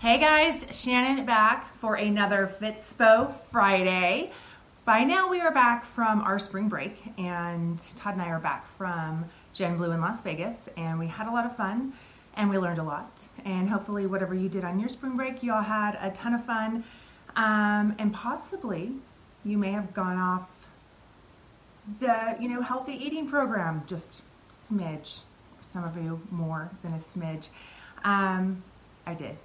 Hey 0.00 0.16
guys, 0.16 0.64
Shannon 0.70 1.26
back 1.26 1.76
for 1.76 1.96
another 1.96 2.50
Fitspo 2.58 3.34
Friday. 3.52 4.32
By 4.86 5.04
now 5.04 5.28
we 5.28 5.42
are 5.42 5.52
back 5.52 5.84
from 5.94 6.22
our 6.22 6.38
spring 6.38 6.70
break 6.70 6.96
and 7.18 7.78
Todd 7.96 8.14
and 8.14 8.22
I 8.22 8.28
are 8.28 8.40
back 8.40 8.66
from 8.78 9.26
Gen 9.52 9.76
Blue 9.76 9.90
in 9.90 10.00
Las 10.00 10.22
Vegas 10.22 10.56
and 10.78 10.98
we 10.98 11.06
had 11.06 11.26
a 11.26 11.30
lot 11.30 11.44
of 11.44 11.54
fun 11.54 11.92
and 12.32 12.48
we 12.48 12.56
learned 12.56 12.78
a 12.78 12.82
lot. 12.82 13.20
And 13.44 13.68
hopefully 13.68 14.06
whatever 14.06 14.34
you 14.34 14.48
did 14.48 14.64
on 14.64 14.80
your 14.80 14.88
spring 14.88 15.18
break 15.18 15.42
you 15.42 15.52
all 15.52 15.60
had 15.60 15.98
a 16.00 16.10
ton 16.12 16.32
of 16.32 16.46
fun. 16.46 16.82
Um, 17.36 17.94
and 17.98 18.10
possibly 18.10 18.92
you 19.44 19.58
may 19.58 19.72
have 19.72 19.92
gone 19.92 20.16
off 20.16 20.48
the 22.00 22.36
you 22.40 22.48
know 22.48 22.62
healthy 22.62 22.94
eating 22.94 23.28
program 23.28 23.82
just 23.86 24.22
smidge 24.50 25.18
some 25.60 25.84
of 25.84 25.94
you 26.02 26.18
more 26.30 26.70
than 26.82 26.94
a 26.94 26.98
smidge. 26.98 27.48
Um, 28.02 28.62
I 29.06 29.12
did 29.12 29.36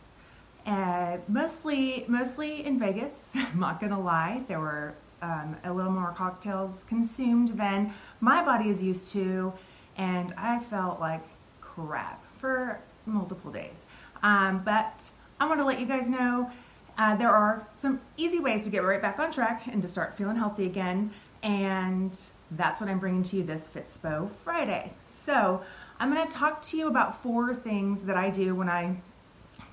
uh, 0.65 1.17
mostly, 1.27 2.05
mostly 2.07 2.65
in 2.65 2.79
Vegas. 2.79 3.29
I'm 3.35 3.59
not 3.59 3.79
gonna 3.79 3.99
lie, 3.99 4.43
there 4.47 4.59
were 4.59 4.95
um, 5.21 5.55
a 5.63 5.73
little 5.73 5.91
more 5.91 6.13
cocktails 6.15 6.83
consumed 6.87 7.49
than 7.49 7.93
my 8.19 8.43
body 8.43 8.69
is 8.69 8.81
used 8.81 9.11
to, 9.13 9.53
and 9.97 10.33
I 10.37 10.59
felt 10.59 10.99
like 10.99 11.23
crap 11.61 12.23
for 12.39 12.79
multiple 13.05 13.51
days. 13.51 13.77
Um, 14.23 14.61
but 14.63 15.03
I 15.39 15.47
want 15.47 15.59
to 15.59 15.65
let 15.65 15.79
you 15.79 15.85
guys 15.85 16.09
know 16.09 16.51
uh, 16.97 17.15
there 17.15 17.31
are 17.31 17.67
some 17.77 17.99
easy 18.17 18.39
ways 18.39 18.63
to 18.63 18.69
get 18.69 18.79
right 18.83 19.01
back 19.01 19.19
on 19.19 19.31
track 19.31 19.67
and 19.67 19.81
to 19.81 19.87
start 19.87 20.17
feeling 20.17 20.37
healthy 20.37 20.65
again, 20.65 21.11
and 21.43 22.17
that's 22.51 22.79
what 22.79 22.89
I'm 22.89 22.99
bringing 22.99 23.23
to 23.23 23.37
you 23.37 23.43
this 23.43 23.69
Fitspo 23.73 24.29
Friday. 24.43 24.93
So 25.07 25.61
I'm 25.99 26.13
going 26.13 26.25
to 26.25 26.33
talk 26.33 26.61
to 26.63 26.77
you 26.77 26.87
about 26.87 27.21
four 27.21 27.53
things 27.53 28.01
that 28.01 28.15
I 28.15 28.29
do 28.29 28.55
when 28.55 28.69
I 28.69 28.95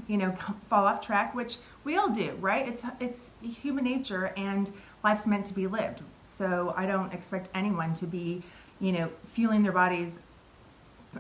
you 0.09 0.17
know, 0.17 0.37
fall 0.71 0.87
off 0.87 1.01
track, 1.01 1.35
which 1.35 1.57
we 1.85 1.97
all 1.97 2.09
do, 2.09 2.33
right? 2.41 2.67
It's 2.67 2.83
it's 3.01 3.31
human 3.43 3.85
nature, 3.85 4.33
and 4.37 4.73
life's 5.05 5.27
meant 5.27 5.47
to 5.47 5.55
be 5.55 5.67
lived. 5.67 6.03
So 6.27 6.75
I 6.77 6.87
don't 6.87 7.13
expect 7.13 7.49
anyone 7.55 7.95
to 7.95 8.07
be, 8.07 8.43
you 8.81 8.93
know, 8.93 9.11
fueling 9.33 9.63
their 9.63 9.73
bodies 9.73 10.19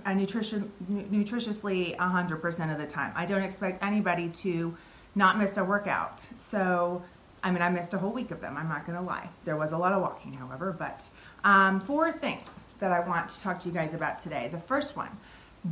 uh, 0.06 0.14
nutrition 0.14 0.70
nutritiously 0.90 1.96
100% 1.96 2.72
of 2.72 2.78
the 2.78 2.86
time. 2.86 3.12
I 3.14 3.26
don't 3.26 3.42
expect 3.42 3.82
anybody 3.82 4.28
to 4.28 4.76
not 5.14 5.38
miss 5.38 5.56
a 5.58 5.64
workout. 5.64 6.24
So, 6.36 7.02
I 7.42 7.50
mean, 7.50 7.62
I 7.62 7.68
missed 7.68 7.92
a 7.92 7.98
whole 7.98 8.12
week 8.12 8.30
of 8.30 8.40
them. 8.40 8.56
I'm 8.56 8.68
not 8.68 8.86
going 8.86 8.98
to 8.98 9.04
lie. 9.04 9.28
There 9.44 9.56
was 9.56 9.72
a 9.72 9.78
lot 9.78 9.92
of 9.92 10.00
walking, 10.00 10.32
however, 10.32 10.74
but 10.76 11.04
um, 11.44 11.80
four 11.80 12.10
things 12.10 12.48
that 12.78 12.92
I 12.92 13.00
want 13.00 13.28
to 13.28 13.40
talk 13.40 13.60
to 13.60 13.68
you 13.68 13.74
guys 13.74 13.94
about 13.94 14.18
today. 14.18 14.48
The 14.50 14.60
first 14.60 14.96
one 14.96 15.10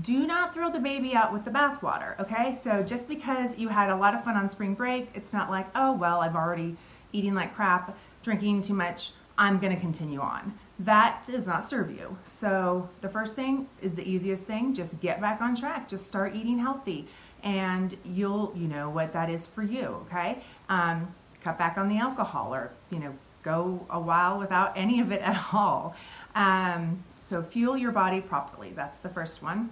do 0.03 0.27
not 0.27 0.55
throw 0.55 0.71
the 0.71 0.79
baby 0.79 1.15
out 1.15 1.33
with 1.33 1.45
the 1.45 1.51
bathwater, 1.51 2.19
okay? 2.21 2.59
So 2.63 2.83
just 2.83 3.09
because 3.09 3.57
you 3.59 3.69
had 3.69 3.91
a 3.91 3.97
lot 3.97 4.15
of 4.15 4.23
fun 4.23 4.37
on 4.37 4.49
spring 4.49 4.75
break, 4.75 5.09
it's 5.15 5.33
not 5.33 5.51
like, 5.51 5.67
oh, 5.75 5.93
well, 5.93 6.21
I've 6.21 6.37
already 6.37 6.77
eating 7.13 7.35
like 7.35 7.55
crap, 7.57 7.97
drinking 8.23 8.63
too 8.63 8.75
much, 8.75 9.11
I'm 9.37 9.59
gonna 9.59 9.81
continue 9.81 10.21
on. 10.21 10.57
That 10.81 11.25
does 11.27 11.47
not 11.47 11.69
serve 11.69 11.91
you. 11.91 12.17
So 12.25 12.89
the 13.01 13.09
first 13.09 13.35
thing 13.35 13.69
is 13.83 13.93
the 13.95 14.09
easiest 14.09 14.45
thing, 14.45 14.75
just 14.75 14.99
get 15.01 15.21
back 15.21 15.41
on 15.41 15.57
track, 15.57 15.89
just 15.89 16.07
start 16.07 16.37
eating 16.37 16.59
healthy 16.59 17.09
and 17.43 17.97
you'll, 18.05 18.53
you 18.55 18.69
know 18.69 18.91
what 18.91 19.13
that 19.13 19.29
is 19.29 19.47
for 19.47 19.63
you, 19.63 20.05
okay? 20.07 20.43
Um, 20.69 21.13
cut 21.43 21.59
back 21.59 21.79
on 21.79 21.89
the 21.89 21.97
alcohol 21.97 22.55
or, 22.55 22.71
you 22.91 22.99
know, 22.99 23.15
go 23.43 23.85
a 23.91 23.99
while 23.99 24.39
without 24.39 24.77
any 24.77 25.01
of 25.01 25.11
it 25.11 25.23
at 25.23 25.43
all. 25.53 25.97
Um, 26.35 27.03
so 27.31 27.41
fuel 27.41 27.77
your 27.77 27.93
body 27.93 28.21
properly. 28.21 28.73
That's 28.75 28.97
the 28.99 29.09
first 29.09 29.41
one. 29.41 29.71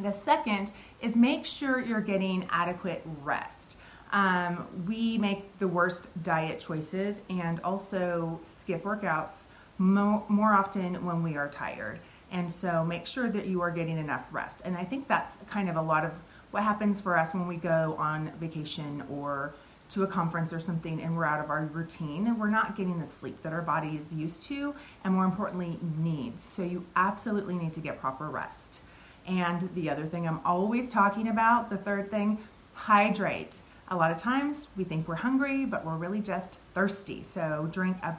The 0.00 0.12
second 0.12 0.70
is 1.00 1.16
make 1.16 1.46
sure 1.46 1.80
you're 1.80 2.02
getting 2.02 2.46
adequate 2.50 3.02
rest. 3.22 3.78
Um, 4.12 4.66
we 4.86 5.16
make 5.16 5.58
the 5.58 5.66
worst 5.66 6.08
diet 6.22 6.60
choices 6.60 7.16
and 7.30 7.60
also 7.60 8.38
skip 8.44 8.84
workouts 8.84 9.44
more, 9.78 10.22
more 10.28 10.52
often 10.52 11.02
when 11.02 11.22
we 11.22 11.34
are 11.34 11.48
tired. 11.48 11.98
And 12.30 12.50
so 12.52 12.84
make 12.84 13.06
sure 13.06 13.30
that 13.30 13.46
you 13.46 13.62
are 13.62 13.70
getting 13.70 13.96
enough 13.96 14.26
rest. 14.30 14.60
And 14.66 14.76
I 14.76 14.84
think 14.84 15.08
that's 15.08 15.38
kind 15.48 15.70
of 15.70 15.76
a 15.76 15.82
lot 15.82 16.04
of 16.04 16.12
what 16.50 16.62
happens 16.62 17.00
for 17.00 17.16
us 17.16 17.32
when 17.32 17.48
we 17.48 17.56
go 17.56 17.96
on 17.98 18.32
vacation 18.38 19.02
or 19.10 19.54
to 19.92 20.02
a 20.02 20.06
conference 20.06 20.52
or 20.52 20.60
something 20.60 21.00
and 21.00 21.16
we're 21.16 21.24
out 21.24 21.42
of 21.42 21.50
our 21.50 21.64
routine. 21.66 22.26
and 22.26 22.38
We're 22.38 22.50
not 22.50 22.76
getting 22.76 23.00
the 23.00 23.06
sleep 23.06 23.42
that 23.42 23.52
our 23.52 23.62
body 23.62 23.96
is 23.96 24.12
used 24.12 24.42
to 24.44 24.74
and 25.04 25.14
more 25.14 25.24
importantly 25.24 25.78
needs. 25.98 26.42
So 26.42 26.62
you 26.62 26.84
absolutely 26.96 27.54
need 27.54 27.74
to 27.74 27.80
get 27.80 28.00
proper 28.00 28.28
rest. 28.28 28.80
And 29.26 29.68
the 29.74 29.90
other 29.90 30.04
thing 30.04 30.26
I'm 30.26 30.40
always 30.44 30.88
talking 30.90 31.28
about, 31.28 31.70
the 31.70 31.76
third 31.76 32.10
thing, 32.10 32.38
hydrate. 32.74 33.56
A 33.88 33.96
lot 33.96 34.10
of 34.10 34.18
times 34.18 34.68
we 34.76 34.84
think 34.84 35.06
we're 35.06 35.14
hungry, 35.14 35.64
but 35.64 35.84
we're 35.84 35.96
really 35.96 36.20
just 36.20 36.58
thirsty. 36.74 37.22
So 37.22 37.68
drink 37.70 37.96
a, 38.02 38.16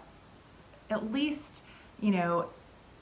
at 0.89 1.11
least, 1.11 1.63
you 1.99 2.11
know, 2.11 2.49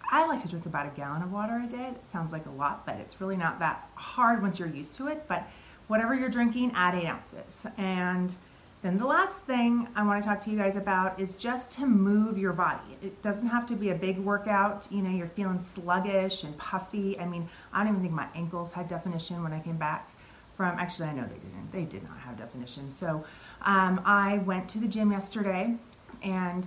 I 0.09 0.25
like 0.27 0.41
to 0.41 0.47
drink 0.47 0.65
about 0.65 0.87
a 0.87 0.89
gallon 0.89 1.21
of 1.21 1.31
water 1.31 1.61
a 1.63 1.67
day. 1.67 1.93
Sounds 2.11 2.31
like 2.31 2.45
a 2.45 2.49
lot, 2.49 2.85
but 2.85 2.95
it's 2.95 3.21
really 3.21 3.37
not 3.37 3.59
that 3.59 3.89
hard 3.95 4.41
once 4.41 4.59
you're 4.59 4.67
used 4.67 4.95
to 4.95 5.07
it. 5.07 5.25
But 5.27 5.47
whatever 5.87 6.15
you're 6.15 6.29
drinking, 6.29 6.71
add 6.75 6.95
eight 6.95 7.07
ounces. 7.07 7.65
And 7.77 8.33
then 8.81 8.97
the 8.97 9.05
last 9.05 9.41
thing 9.41 9.87
I 9.95 10.03
want 10.03 10.23
to 10.23 10.27
talk 10.27 10.43
to 10.45 10.49
you 10.49 10.57
guys 10.57 10.75
about 10.75 11.19
is 11.19 11.35
just 11.35 11.69
to 11.73 11.85
move 11.85 12.37
your 12.37 12.53
body. 12.53 12.97
It 13.03 13.21
doesn't 13.21 13.45
have 13.47 13.67
to 13.67 13.75
be 13.75 13.91
a 13.91 13.95
big 13.95 14.17
workout. 14.17 14.87
You 14.89 15.03
know, 15.03 15.11
you're 15.11 15.27
feeling 15.27 15.59
sluggish 15.59 16.43
and 16.43 16.57
puffy. 16.57 17.19
I 17.19 17.27
mean, 17.27 17.47
I 17.71 17.83
don't 17.83 17.93
even 17.93 18.01
think 18.01 18.13
my 18.13 18.27
ankles 18.33 18.71
had 18.71 18.87
definition 18.87 19.43
when 19.43 19.53
I 19.53 19.59
came 19.59 19.77
back 19.77 20.09
from, 20.57 20.79
actually, 20.79 21.09
I 21.09 21.13
know 21.13 21.23
they 21.23 21.35
didn't. 21.35 21.71
They 21.71 21.83
did 21.83 22.03
not 22.03 22.17
have 22.19 22.37
definition. 22.37 22.89
So 22.89 23.23
um, 23.61 24.01
I 24.03 24.39
went 24.39 24.67
to 24.69 24.79
the 24.79 24.87
gym 24.87 25.11
yesterday 25.11 25.75
and 26.23 26.65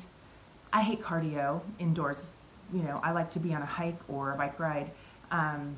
I 0.73 0.83
hate 0.83 1.03
cardio 1.03 1.63
indoors. 1.81 2.31
You 2.73 2.83
know, 2.83 3.01
I 3.03 3.11
like 3.11 3.31
to 3.33 3.41
be 3.41 3.53
on 3.55 3.63
a 3.63 3.67
hike 3.67 3.99
or 4.09 4.33
a 4.33 4.37
bike 4.37 4.61
ride 4.61 4.93
um, 5.33 5.75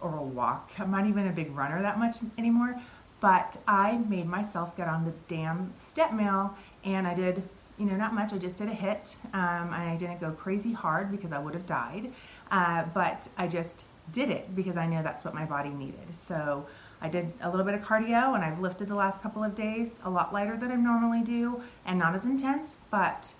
or 0.00 0.16
a 0.16 0.22
walk. 0.22 0.70
I'm 0.78 0.92
not 0.92 1.06
even 1.08 1.26
a 1.26 1.32
big 1.32 1.54
runner 1.54 1.82
that 1.82 1.98
much 1.98 2.16
anymore 2.38 2.80
but 3.20 3.56
I 3.66 3.98
made 4.08 4.26
myself 4.26 4.76
get 4.76 4.88
on 4.88 5.04
the 5.04 5.12
damn 5.28 5.72
step 5.76 6.12
mill 6.12 6.54
and 6.84 7.06
I 7.06 7.14
did, 7.14 7.42
you 7.78 7.86
know, 7.86 7.96
not 7.96 8.14
much. 8.14 8.32
I 8.32 8.38
just 8.38 8.56
did 8.56 8.68
a 8.68 8.74
HIIT. 8.74 9.14
Um, 9.34 9.72
I 9.72 9.96
didn't 9.98 10.20
go 10.20 10.32
crazy 10.32 10.72
hard 10.72 11.10
because 11.10 11.32
I 11.32 11.38
would 11.38 11.54
have 11.54 11.66
died. 11.66 12.12
Uh, 12.50 12.84
but 12.94 13.28
I 13.36 13.46
just 13.46 13.84
did 14.12 14.30
it 14.30 14.54
because 14.56 14.76
I 14.76 14.86
know 14.86 15.02
that's 15.02 15.24
what 15.24 15.34
my 15.34 15.44
body 15.44 15.70
needed. 15.70 16.12
So 16.12 16.66
I 17.02 17.08
did 17.08 17.32
a 17.42 17.50
little 17.50 17.64
bit 17.64 17.74
of 17.74 17.82
cardio 17.82 18.34
and 18.34 18.44
I've 18.44 18.60
lifted 18.60 18.88
the 18.88 18.94
last 18.94 19.22
couple 19.22 19.44
of 19.44 19.54
days 19.54 19.98
a 20.04 20.10
lot 20.10 20.32
lighter 20.32 20.56
than 20.56 20.72
I 20.72 20.76
normally 20.76 21.22
do 21.22 21.62
and 21.86 21.98
not 21.98 22.14
as 22.14 22.24
intense, 22.24 22.76
but 22.90 23.32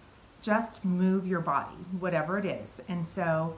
just 0.42 0.84
move 0.84 1.26
your 1.26 1.40
body, 1.40 1.76
whatever 1.98 2.38
it 2.38 2.46
is. 2.46 2.80
And 2.88 3.06
so 3.06 3.54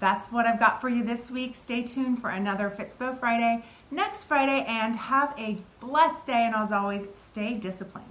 that's 0.00 0.30
what 0.30 0.44
I've 0.46 0.58
got 0.58 0.80
for 0.80 0.88
you 0.88 1.02
this 1.02 1.30
week. 1.30 1.56
Stay 1.56 1.82
tuned 1.82 2.20
for 2.20 2.30
another 2.30 2.70
Fitspo 2.70 3.18
Friday 3.18 3.64
next 3.90 4.24
Friday 4.24 4.64
and 4.68 4.96
have 4.96 5.34
a 5.38 5.58
blessed 5.80 6.26
day. 6.26 6.44
And 6.46 6.54
as 6.54 6.72
always, 6.72 7.06
stay 7.14 7.54
disciplined. 7.54 8.06